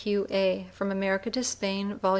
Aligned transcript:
Q. 0.03 0.25
A., 0.31 0.65
From 0.71 0.91
America 0.91 1.29
to 1.29 1.43
Spain. 1.43 1.99
Vol. 1.99 2.09